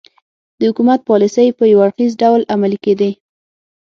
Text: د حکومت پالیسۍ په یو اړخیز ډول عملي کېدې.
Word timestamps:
د 0.57 0.61
حکومت 0.69 0.99
پالیسۍ 1.09 1.47
په 1.57 1.63
یو 1.71 1.79
اړخیز 1.85 2.11
ډول 2.21 2.41
عملي 2.53 2.79
کېدې. 2.85 3.11